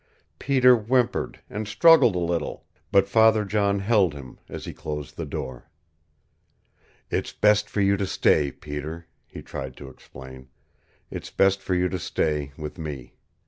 Peter 0.39 0.75
whimpered, 0.75 1.39
and 1.47 1.67
struggled 1.67 2.15
a 2.15 2.17
little, 2.17 2.65
but 2.91 3.07
Father 3.07 3.45
John 3.45 3.77
held 3.77 4.15
him 4.15 4.39
as 4.49 4.65
he 4.65 4.73
closed 4.73 5.15
the 5.15 5.27
door. 5.27 5.69
"It's 7.11 7.31
best 7.31 7.69
for 7.69 7.81
you 7.81 7.97
to 7.97 8.07
stay, 8.07 8.51
Peter," 8.51 9.05
he 9.27 9.43
tried 9.43 9.77
to 9.77 9.89
explain. 9.89 10.49
"It's 11.11 11.29
best 11.29 11.61
for 11.61 11.75
you 11.75 11.87
to 11.87 11.99
stay 11.99 12.51
with 12.57 12.79
me. 12.79 13.13